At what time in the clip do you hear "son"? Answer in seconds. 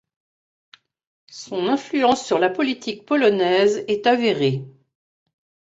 1.29-1.67